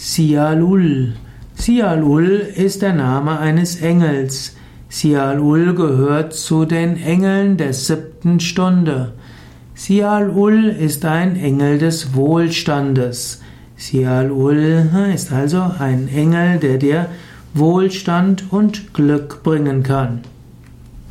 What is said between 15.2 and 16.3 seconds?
also ein